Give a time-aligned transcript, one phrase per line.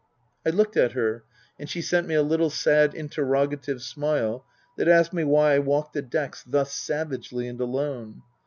[0.43, 1.25] I looked at her,
[1.59, 4.43] and she sent me a little sad interrogative smile
[4.75, 8.23] that asked me why I walked the decks thus savagely and alone